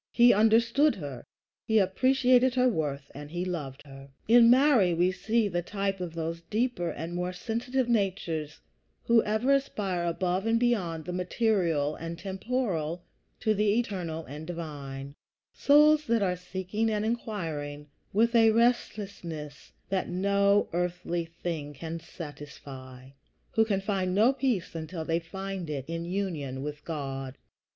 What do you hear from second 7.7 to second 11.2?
natures who ever aspire above and beyond the